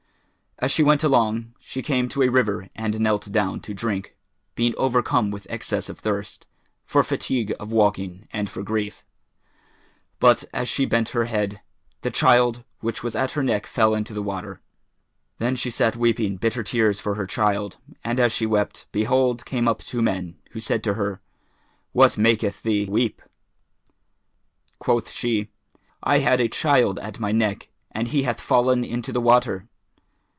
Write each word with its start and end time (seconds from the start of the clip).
As 0.59 0.71
she 0.71 0.83
went 0.83 1.01
along, 1.03 1.55
she 1.59 1.81
came 1.81 2.07
to 2.09 2.21
a 2.21 2.29
river 2.29 2.69
and 2.75 2.99
knelt 2.99 3.31
down 3.31 3.61
to 3.61 3.73
drink, 3.73 4.15
being 4.53 4.75
overcome 4.77 5.31
with 5.31 5.47
excess 5.49 5.89
of 5.89 5.97
thirst, 5.97 6.45
for 6.85 7.01
fatigue 7.03 7.51
of 7.59 7.71
walking 7.71 8.27
and 8.31 8.47
for 8.47 8.61
grief; 8.61 9.03
but, 10.19 10.43
as 10.53 10.69
she 10.69 10.85
bent 10.85 11.09
her 11.17 11.25
head, 11.25 11.61
the 12.03 12.11
child 12.11 12.63
which 12.79 13.01
was 13.01 13.15
at 13.15 13.31
her 13.31 13.41
neck 13.41 13.65
fell 13.65 13.95
into 13.95 14.13
the 14.13 14.21
water. 14.21 14.61
Then 15.39 15.55
she 15.55 15.71
sat 15.71 15.95
weeping 15.95 16.35
bitter 16.37 16.61
tears 16.61 16.99
for 16.99 17.15
her 17.15 17.25
child, 17.25 17.77
and 18.03 18.19
as 18.19 18.31
she 18.31 18.45
wept, 18.45 18.85
behold 18.91 19.45
came 19.47 19.67
up 19.67 19.81
two 19.81 20.03
men, 20.03 20.37
who 20.51 20.59
said 20.59 20.83
to 20.83 20.93
her, 20.93 21.21
"What 21.91 22.19
maketh 22.19 22.61
thee 22.61 22.85
weep?" 22.85 23.23
Quoth 24.77 25.09
she, 25.09 25.49
"I 26.03 26.19
had 26.19 26.39
a 26.39 26.47
child 26.47 26.99
at 26.99 27.19
my 27.19 27.31
neck, 27.31 27.69
and 27.89 28.09
he 28.09 28.21
hath 28.21 28.39
fallen 28.39 28.83
into 28.83 29.11
the 29.11 29.19
water." 29.21 29.67